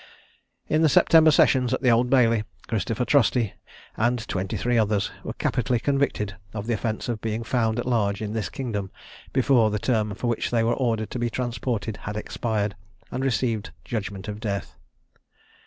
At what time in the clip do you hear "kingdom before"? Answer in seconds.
8.49-9.69